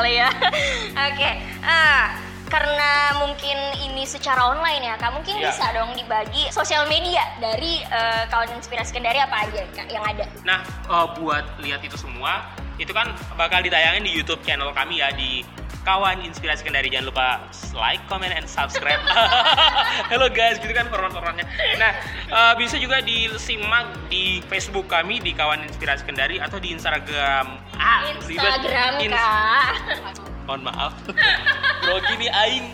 ya. 0.09 0.29
Oke, 1.09 1.31
ah, 1.63 2.28
karena 2.49 2.91
mungkin 3.19 3.57
ini 3.79 4.03
secara 4.03 4.41
online 4.43 4.83
ya 4.83 4.95
Kak, 4.97 5.13
mungkin 5.13 5.37
Iya. 5.37 5.53
bisa 5.53 5.65
dong 5.71 5.93
dibagi 5.93 6.49
sosial 6.49 6.89
media 6.89 7.21
dari 7.39 7.81
eh, 7.83 8.25
kawan 8.27 8.57
inspirasi 8.57 8.91
Kendari 8.91 9.21
apa 9.21 9.45
aja 9.45 9.63
Kak 9.71 9.87
yang 9.87 10.03
ada? 10.03 10.25
Nah, 10.43 10.61
eh, 10.65 11.07
buat 11.15 11.45
lihat 11.61 11.81
itu 11.81 11.95
semua, 11.95 12.49
itu 12.77 12.91
kan 12.91 13.09
bakal 13.35 13.61
ditayangin 13.61 14.03
di 14.03 14.13
YouTube 14.13 14.41
channel 14.43 14.73
kami 14.73 14.99
ya 14.99 15.13
di 15.13 15.45
kawan 15.79 16.21
inspirasi 16.21 16.61
kendari 16.63 16.93
jangan 16.93 17.09
lupa 17.09 17.29
like, 17.73 18.05
comment, 18.09 18.29
and 18.29 18.45
subscribe. 18.45 19.01
Halo 20.13 20.29
guys, 20.29 20.61
gitu 20.61 20.69
kan 20.71 20.85
format-formatnya. 20.87 21.49
Nah, 21.77 21.93
eh, 22.29 22.55
bisa 22.57 22.77
juga 22.77 23.01
disimak 23.01 23.89
di 24.09 24.45
Facebook 24.45 24.85
kami 24.85 25.17
di 25.19 25.33
kawan 25.33 25.65
inspirasi 25.65 26.05
kendari 26.05 26.37
atau 26.37 26.57
di 26.57 26.73
Instagram. 26.73 27.57
Ah, 27.77 28.05
ribet. 28.21 28.37
Instagram 28.37 28.93
Ins- 29.01 29.17
Kak. 29.17 30.28
Mohon 30.49 30.73
maaf. 30.73 30.97
Grogi 31.85 32.15
nih 32.25 32.33
aing 32.33 32.67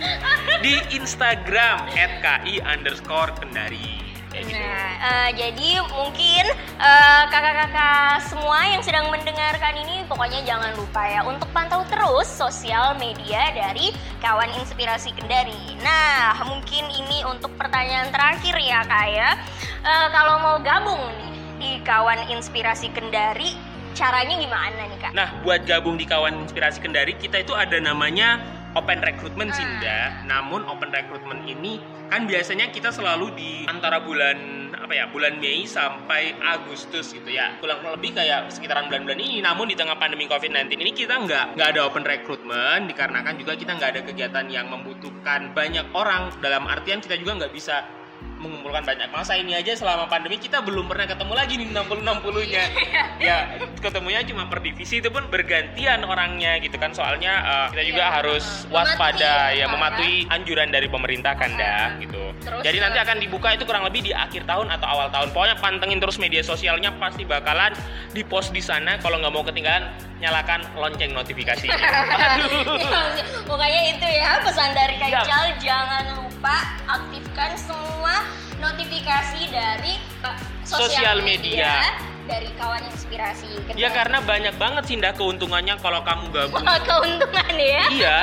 di 0.63 0.79
Instagram 0.95 1.91
@ki 2.23 2.63
underscore 2.63 3.35
kendari. 3.35 3.99
Gitu. 4.35 4.51
Nah, 4.51 4.91
eh, 4.99 5.31
jadi 5.39 5.79
mungkin 5.95 6.45
eh, 6.79 7.23
kakak-kakak 7.31 8.19
semua 8.27 8.67
yang 8.67 8.83
sedang 8.83 9.07
mendengarkan 9.07 9.79
ini 9.79 10.03
pokoknya 10.11 10.43
jangan 10.43 10.75
lupa 10.75 11.07
ya 11.07 11.23
untuk 11.23 11.47
pantau 11.55 11.87
terus 11.87 12.27
sosial 12.27 12.99
media 12.99 13.55
dari 13.55 13.95
kawan 14.19 14.51
inspirasi 14.59 15.15
Kendari. 15.15 15.79
Nah, 15.87 16.35
mungkin 16.51 16.91
ini 16.91 17.23
untuk 17.31 17.55
pertanyaan 17.55 18.11
terakhir 18.11 18.59
ya 18.59 18.83
kak 18.83 19.07
ya. 19.11 19.31
Eh, 19.87 20.09
kalau 20.11 20.43
mau 20.43 20.57
gabung 20.59 21.03
nih 21.15 21.35
di 21.55 21.71
kawan 21.87 22.27
inspirasi 22.27 22.91
Kendari, 22.91 23.55
caranya 23.95 24.35
gimana 24.37 24.81
nih 24.91 24.99
kak? 24.99 25.13
Nah, 25.15 25.29
buat 25.47 25.63
gabung 25.65 25.97
di 25.97 26.05
kawan 26.05 26.45
inspirasi 26.45 26.83
Kendari, 26.83 27.15
kita 27.17 27.41
itu 27.41 27.55
ada 27.55 27.79
namanya 27.79 28.43
open 28.75 29.01
recruitment 29.01 29.55
Hmm. 29.55 29.59
Sinda. 29.63 30.27
Namun 30.27 30.67
open 30.67 30.91
recruitment 30.91 31.47
ini 31.47 31.79
kan 32.11 32.27
biasanya 32.29 32.69
kita 32.75 32.91
selalu 32.91 33.33
di 33.39 33.53
antara 33.71 34.03
bulan 34.03 34.69
apa 34.75 34.93
ya, 34.93 35.09
bulan 35.09 35.39
Mei 35.41 35.65
sampai 35.65 36.35
Agustus 36.43 37.15
gitu 37.15 37.31
ya. 37.31 37.57
Kurang 37.63 37.81
lebih 37.87 38.13
kayak 38.13 38.51
sekitaran 38.51 38.91
bulan-bulan 38.91 39.17
ini. 39.23 39.41
Namun 39.41 39.71
di 39.71 39.79
tengah 39.79 39.97
pandemi 39.97 40.27
COVID-19 40.29 40.75
ini 40.77 40.93
kita 40.93 41.15
nggak 41.25 41.57
nggak 41.57 41.69
ada 41.79 41.81
open 41.87 42.05
recruitment 42.05 42.91
dikarenakan 42.91 43.39
juga 43.39 43.57
kita 43.57 43.79
nggak 43.79 43.91
ada 43.97 44.01
kegiatan 44.05 44.45
yang 44.51 44.67
membutuhkan 44.69 45.55
banyak 45.55 45.87
orang. 45.95 46.35
Dalam 46.43 46.67
artian 46.69 46.99
kita 47.01 47.17
juga 47.17 47.47
nggak 47.47 47.55
bisa 47.55 47.87
mengumpulkan 48.45 48.85
banyak 48.85 49.09
masa 49.09 49.41
ini 49.41 49.57
aja 49.57 49.73
selama 49.73 50.05
pandemi 50.05 50.37
kita 50.37 50.61
belum 50.61 50.85
pernah 50.85 51.09
ketemu 51.09 51.33
lagi 51.33 51.55
nih 51.57 51.69
60 51.73 52.05
60 52.05 52.53
nya 52.53 52.65
ya 53.17 53.39
ketemunya 53.85 54.25
cuma 54.25 54.49
per 54.49 54.59
divisi 54.59 54.99
itu 54.99 55.13
pun 55.13 55.29
bergantian 55.29 56.01
orangnya 56.03 56.57
gitu 56.59 56.75
kan 56.75 56.91
soalnya 56.91 57.33
uh, 57.41 57.67
kita 57.69 57.85
juga 57.85 58.01
Iya. 58.01 58.15
harus 58.17 58.45
Mematuhi, 58.65 58.73
waspada 58.73 59.35
ya 59.53 59.67
kan? 59.67 59.73
mematuhi 59.77 60.15
anjuran 60.29 60.69
dari 60.69 60.89
pemerintah 60.89 61.33
kan 61.37 61.53
dah 61.53 62.01
gitu 62.01 62.23
Terus, 62.41 62.61
jadi 62.65 62.79
nanti 62.81 62.99
uh, 62.99 63.05
akan 63.05 63.17
dibuka 63.19 63.49
itu 63.53 63.65
kurang 63.65 63.85
lebih 63.85 64.01
di 64.03 64.13
akhir 64.13 64.45
tahun 64.45 64.73
atau 64.73 64.87
awal 64.89 65.09
tahun 65.09 65.29
pokoknya 65.31 65.57
pantengin 65.61 66.01
terus 66.01 66.17
media 66.17 66.41
sosialnya 66.41 66.97
pasti 66.97 67.23
bakalan 67.23 67.77
di 68.11 68.25
post 68.25 68.51
di 68.51 68.65
sana 68.65 68.97
kalau 68.99 69.21
nggak 69.21 69.31
mau 69.31 69.45
ketinggalan 69.45 69.85
nyalakan 70.19 70.65
lonceng 70.75 71.13
notifikasi 71.13 71.69
Pokoknya 73.49 73.83
itu 73.93 74.07
ya 74.09 74.41
pesan 74.41 74.73
dari 74.73 74.97
Iya. 74.97 75.21
Ical 75.21 75.45
jangan 75.61 76.05
lupa 76.17 76.57
aktifkan 76.87 77.53
semua 77.61 78.25
notifikasi 78.57 79.53
dari 79.53 80.01
eh, 80.01 80.37
Sosial 80.65 81.21
media. 81.21 81.85
Dari 82.25 82.49
kawan 82.57 82.83
inspirasi. 82.89 83.61
ya 83.77 83.93
karena 83.93 84.25
banyak 84.25 84.55
banget 84.57 84.83
sih 84.89 84.97
Nda, 84.97 85.13
keuntungannya 85.13 85.77
kalau 85.81 86.01
kamu 86.01 86.33
gabung 86.33 86.65
Wah, 86.65 86.81
keuntungan 86.81 87.55
ya. 87.57 87.85
iya 87.93 88.19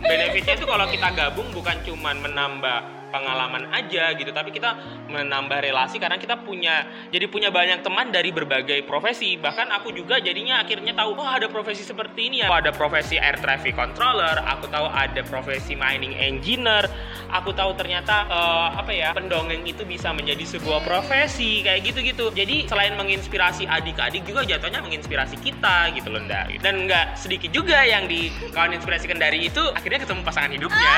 benefitnya 0.00 0.56
itu 0.56 0.64
kalau 0.64 0.86
kita 0.88 1.08
gabung 1.12 1.48
bukan 1.52 1.76
cuman 1.84 2.16
menambah 2.24 2.78
pengalaman 3.10 3.66
aja 3.74 4.14
gitu 4.14 4.30
tapi 4.30 4.54
kita 4.54 4.78
menambah 5.10 5.58
relasi 5.60 5.98
karena 5.98 6.16
kita 6.16 6.40
punya 6.46 6.86
jadi 7.10 7.26
punya 7.26 7.50
banyak 7.50 7.82
teman 7.82 8.14
dari 8.14 8.30
berbagai 8.30 8.86
profesi 8.86 9.34
bahkan 9.36 9.66
aku 9.74 9.90
juga 9.90 10.22
jadinya 10.22 10.62
akhirnya 10.62 10.94
tahu 10.94 11.18
oh 11.18 11.26
ada 11.26 11.50
profesi 11.50 11.82
seperti 11.82 12.30
ini 12.30 12.46
ya 12.46 12.48
oh, 12.48 12.56
ada 12.56 12.70
profesi 12.70 13.18
air 13.18 13.36
traffic 13.42 13.74
controller 13.74 14.38
aku 14.46 14.70
tahu 14.70 14.86
ada 14.88 15.20
profesi 15.26 15.74
mining 15.74 16.14
engineer 16.16 16.86
aku 17.30 17.54
tahu 17.54 17.72
ternyata 17.78 18.26
eh, 18.26 18.68
apa 18.76 18.90
ya 18.90 19.08
pendongeng 19.14 19.62
itu 19.62 19.86
bisa 19.86 20.10
menjadi 20.10 20.42
sebuah 20.58 20.82
profesi 20.82 21.62
kayak 21.62 21.86
gitu-gitu. 21.86 22.34
Jadi 22.34 22.66
selain 22.66 22.94
menginspirasi 22.98 23.66
adik-adik 23.70 24.26
juga 24.26 24.42
jatuhnya 24.44 24.82
menginspirasi 24.82 25.38
kita 25.38 25.94
gitu 25.94 26.10
loh 26.10 26.20
Nda. 26.22 26.50
Dan 26.58 26.90
nggak 26.90 27.16
sedikit 27.16 27.50
juga 27.54 27.86
yang 27.86 28.10
di 28.10 28.28
kawan 28.50 28.74
inspirasi 28.74 29.06
kendari 29.06 29.46
itu 29.46 29.62
akhirnya 29.72 30.02
ketemu 30.02 30.20
pasangan 30.26 30.50
hidupnya. 30.50 30.94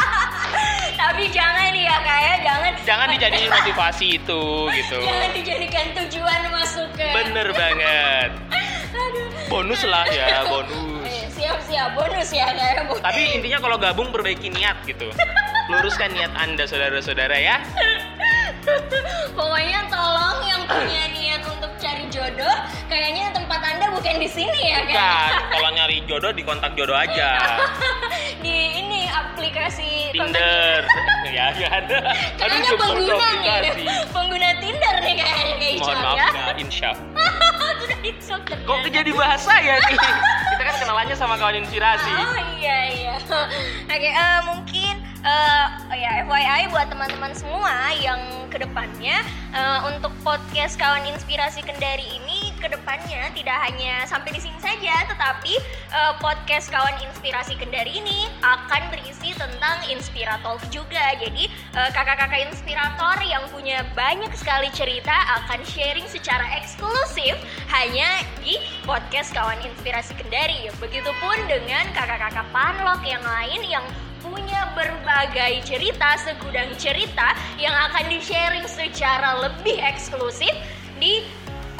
Tapi 1.00 1.24
jangan 1.32 1.72
ya 1.72 1.96
kayak 2.04 2.36
jangan. 2.44 2.72
Jangan 2.84 3.08
dijadiin 3.16 3.50
motivasi 3.50 4.06
itu 4.20 4.42
gitu. 4.74 4.98
Jangan 5.00 5.30
dijadikan 5.32 5.86
tujuan 5.96 6.40
masuk 6.52 6.88
ke. 6.98 7.06
bener 7.14 7.48
banget. 7.56 8.30
Bonus 9.50 9.82
lah 9.82 10.06
ya 10.06 10.46
bonus 10.46 10.99
Siap 11.70 11.90
bonus 11.94 12.30
ya 12.34 12.50
kayak 12.50 12.90
bonus. 12.90 12.98
tapi 13.00 13.20
intinya 13.30 13.58
kalau 13.62 13.76
gabung 13.78 14.10
perbaiki 14.10 14.50
niat 14.50 14.82
gitu. 14.84 15.06
Luruskan 15.70 16.10
niat 16.10 16.34
anda 16.34 16.66
saudara-saudara 16.66 17.38
ya. 17.38 17.62
Pokoknya 19.32 19.86
tolong 19.86 20.42
yang 20.44 20.62
punya 20.66 21.04
niat 21.08 21.42
untuk 21.46 21.70
cari 21.78 22.10
jodoh, 22.10 22.56
kayaknya 22.90 23.30
tempat 23.30 23.60
anda 23.62 23.86
bukan 23.94 24.18
di 24.18 24.28
sini 24.28 24.60
ya 24.68 24.82
kan? 24.82 24.90
Bukan, 24.90 25.30
kalau 25.48 25.70
nyari 25.72 25.96
jodoh 26.04 26.32
di 26.34 26.42
kontak 26.42 26.74
jodoh 26.74 26.98
aja. 26.98 27.30
Di 28.40 28.56
ini 28.72 29.04
aplikasi 29.04 30.16
Tinder. 30.16 30.80
ya 31.28 31.52
kan 31.52 31.84
Kayaknya 32.40 32.72
Aduh, 32.72 32.78
pengguna 32.80 33.28
nih, 33.36 33.84
pengguna 34.08 34.48
Tinder 34.56 34.94
nih 35.04 35.14
kayaknya 35.20 35.54
kayak 35.60 35.76
mohon 35.76 35.98
maaf 36.00 36.16
ya. 36.16 36.28
ya 36.32 36.52
insya. 36.64 36.90
Kok 38.64 38.88
jadi 38.88 39.12
bahasa 39.12 39.52
ya 39.60 39.76
nih 39.76 39.96
kita 40.60 40.76
kan 40.76 40.84
kenalannya 40.84 41.16
sama 41.16 41.40
kawan 41.40 41.56
inspirasi 41.64 42.12
Oh 42.20 42.36
iya 42.60 42.92
iya. 42.92 43.14
Oke 43.96 44.12
eh, 44.12 44.40
mungkin 44.44 44.94
eh, 45.24 45.66
oh 45.88 45.96
ya 45.96 46.20
FYI 46.28 46.68
buat 46.68 46.84
teman-teman 46.92 47.32
semua 47.32 47.88
yang 47.96 48.20
ke 48.52 48.60
depannya 48.60 49.24
eh, 49.56 49.78
untuk 49.88 50.12
podcast 50.20 50.76
kawan 50.76 51.08
inspirasi 51.08 51.64
Kendari 51.64 52.04
ini 52.04 52.29
ke 52.60 52.68
depannya 52.68 53.32
tidak 53.32 53.56
hanya 53.66 54.04
sampai 54.04 54.36
di 54.36 54.40
sini 54.44 54.60
saja, 54.60 55.08
tetapi 55.08 55.56
eh, 55.90 56.12
podcast 56.20 56.68
kawan 56.68 56.92
inspirasi 57.00 57.56
Kendari 57.56 57.98
ini 58.04 58.28
akan 58.44 58.92
berisi 58.92 59.32
tentang 59.32 59.80
inspirator 59.88 60.60
juga. 60.68 61.16
Jadi 61.16 61.48
eh, 61.48 61.90
kakak-kakak 61.96 62.52
inspirator 62.52 63.16
yang 63.24 63.42
punya 63.48 63.80
banyak 63.96 64.30
sekali 64.36 64.68
cerita 64.76 65.16
akan 65.40 65.64
sharing 65.64 66.04
secara 66.04 66.44
eksklusif 66.60 67.34
hanya 67.72 68.20
di 68.44 68.60
podcast 68.84 69.32
kawan 69.32 69.58
inspirasi 69.64 70.12
Kendari. 70.20 70.68
Begitupun 70.76 71.48
dengan 71.48 71.88
kakak-kakak 71.96 72.44
panlok 72.52 73.00
yang 73.08 73.24
lain 73.24 73.64
yang 73.64 73.84
punya 74.20 74.68
berbagai 74.76 75.64
cerita, 75.64 76.20
segudang 76.20 76.68
cerita 76.76 77.32
yang 77.56 77.72
akan 77.88 78.04
di-sharing 78.12 78.68
secara 78.68 79.48
lebih 79.48 79.80
eksklusif 79.80 80.52
di 81.00 81.24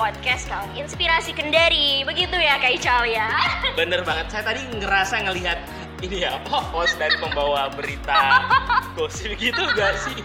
podcast 0.00 0.48
kawan 0.48 0.72
inspirasi 0.80 1.36
Kendari. 1.36 2.08
Begitu 2.08 2.32
ya 2.32 2.56
Kak 2.56 2.72
Ical 2.72 3.04
ya. 3.04 3.28
bener 3.78 4.00
banget 4.00 4.32
saya 4.32 4.48
tadi 4.48 4.64
ngerasa 4.80 5.28
ngelihat 5.28 5.60
ini 6.00 6.24
ya 6.24 6.40
apa 6.40 6.64
host 6.72 6.96
dari 6.96 7.12
pembawa 7.20 7.68
berita 7.76 8.48
gosip 8.96 9.36
gitu 9.36 9.60
gak 9.76 9.92
sih 10.00 10.16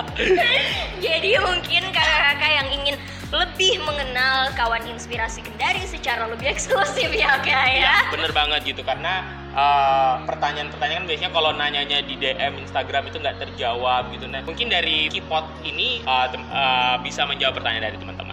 Jadi 1.04 1.36
mungkin 1.36 1.92
kakak-kakak 1.92 2.50
yang 2.64 2.68
ingin 2.72 2.96
lebih 3.28 3.84
mengenal 3.84 4.48
kawan 4.56 4.80
inspirasi 4.88 5.44
Kendari 5.44 5.84
secara 5.84 6.24
lebih 6.24 6.48
eksklusif 6.48 7.12
ya 7.12 7.36
Kak 7.44 7.66
ya. 7.68 7.92
Ya, 7.92 7.96
bener 8.08 8.32
banget 8.32 8.64
gitu 8.64 8.80
karena 8.80 9.20
eh, 9.52 10.14
pertanyaan-pertanyaan 10.24 11.04
kan 11.04 11.08
biasanya 11.10 11.32
kalau 11.36 11.50
nanyanya 11.52 11.98
di 12.00 12.14
DM 12.16 12.62
Instagram 12.64 13.12
itu 13.12 13.20
nggak 13.20 13.36
terjawab 13.42 14.08
gitu. 14.16 14.24
Nah, 14.30 14.40
mungkin 14.48 14.72
dari 14.72 15.12
Kipot 15.12 15.44
ini 15.60 16.00
tem- 16.32 16.48
eh, 16.48 16.96
bisa 17.04 17.28
menjawab 17.28 17.60
pertanyaan 17.60 17.92
dari 17.92 17.98
teman-teman. 18.00 18.23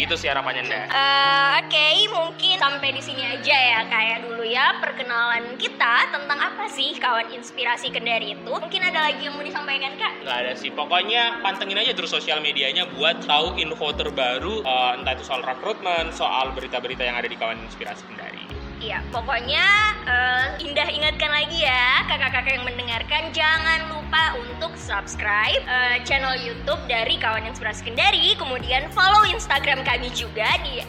Gitu 0.00 0.16
sih 0.16 0.32
harapannya 0.32 0.64
Nda. 0.64 0.82
Eh, 0.88 1.48
Oke, 1.60 2.08
mungkin 2.08 2.56
sampai 2.56 2.88
di 2.96 3.04
sini 3.04 3.20
aja 3.20 3.52
ya 3.52 3.80
kayak 3.84 4.24
dulu 4.24 4.40
ya 4.48 4.80
perkenalan 4.80 5.60
kita 5.60 6.08
tentang 6.08 6.40
apa 6.40 6.72
sih 6.72 6.96
kawan 6.96 7.28
inspirasi 7.36 7.92
Kendari 7.92 8.32
itu. 8.32 8.48
Mungkin 8.48 8.80
ada 8.80 9.12
lagi 9.12 9.28
yang 9.28 9.36
mau 9.36 9.44
disampaikan 9.44 10.00
Kak? 10.00 10.24
Nggak 10.24 10.38
ada 10.40 10.52
sih, 10.56 10.72
pokoknya 10.72 11.44
pantengin 11.44 11.76
aja 11.84 11.92
terus 11.92 12.16
sosial 12.16 12.40
medianya 12.40 12.88
buat 12.96 13.20
tahu 13.28 13.60
info 13.60 13.92
terbaru 13.92 14.64
eh, 14.64 14.90
entah 14.96 15.12
itu 15.12 15.24
soal 15.28 15.44
rekrutmen, 15.44 16.16
soal 16.16 16.56
berita-berita 16.56 17.04
yang 17.04 17.20
ada 17.20 17.28
di 17.28 17.36
kawan 17.36 17.60
inspirasi 17.60 18.08
Kendari. 18.08 18.40
Iya, 18.80 19.04
pokoknya 19.12 19.64
eh, 20.08 20.64
Indah 20.64 20.88
ingatkan 20.88 21.28
lagi 21.28 21.60
ya 21.60 22.08
kakak-kakak 22.08 22.56
yang 22.56 22.64
mendengarkan 22.90 23.30
jangan 23.30 23.80
lupa 23.86 24.34
untuk 24.42 24.74
subscribe 24.74 25.62
eh, 25.62 26.02
channel 26.02 26.34
YouTube 26.42 26.82
dari 26.90 27.14
Kawan 27.22 27.46
Inspirasi 27.46 27.86
Kendari, 27.86 28.34
kemudian 28.34 28.90
follow 28.90 29.22
Instagram 29.30 29.86
kami 29.86 30.10
juga 30.10 30.58
di 30.66 30.82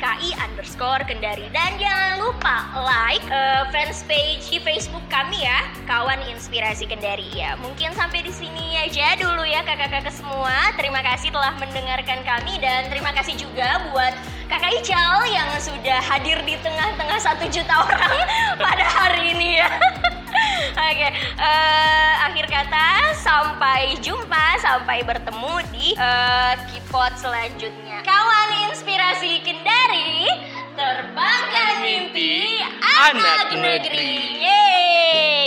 @ki 0.00 0.32
underscore 0.40 1.04
Kendari 1.04 1.52
dan 1.52 1.76
jangan 1.76 2.24
lupa 2.24 2.72
like 2.88 3.20
eh, 3.28 3.68
fans 3.68 4.00
page 4.08 4.48
di 4.48 4.64
Facebook 4.64 5.04
kami 5.12 5.44
ya 5.44 5.68
Kawan 5.84 6.24
Inspirasi 6.24 6.88
Kendari 6.88 7.28
ya. 7.36 7.52
Mungkin 7.60 7.92
sampai 8.00 8.24
di 8.24 8.32
sini 8.32 8.80
aja 8.80 9.20
dulu 9.20 9.44
ya 9.44 9.60
kakak-kakak 9.60 10.08
semua. 10.08 10.56
Terima 10.80 11.04
kasih 11.04 11.36
telah 11.36 11.52
mendengarkan 11.60 12.24
kami 12.24 12.64
dan 12.64 12.88
terima 12.88 13.12
kasih 13.12 13.36
juga 13.36 13.92
buat 13.92 14.16
Kakak 14.48 14.72
Ical 14.80 15.28
yang 15.28 15.52
sudah 15.60 16.00
hadir 16.00 16.40
di 16.48 16.56
tengah-tengah 16.64 17.20
satu 17.20 17.44
juta 17.52 17.84
orang 17.84 18.16
pada 18.64 18.88
hari 18.88 19.36
ini 19.36 19.60
ya. 19.60 19.68
Oke, 20.72 21.08
eh, 21.38 22.12
akhir 22.28 22.46
kata 22.48 22.88
sampai 23.16 23.96
jumpa, 24.00 24.60
sampai 24.60 25.04
bertemu 25.04 25.54
di 25.72 25.92
eh, 25.96 26.54
Kipot 26.72 27.12
selanjutnya. 27.16 28.00
Kawan 28.02 28.48
inspirasi 28.72 29.40
Kendari, 29.44 30.28
terbangkan 30.76 31.72
mimpi 31.80 32.60
anak 32.82 33.16
Anak 33.16 33.46
negeri. 33.52 33.60
negeri. 33.62 34.14
Yeay. 34.42 35.41